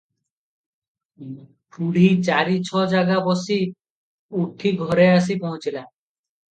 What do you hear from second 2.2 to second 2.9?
ଚାରି ଛ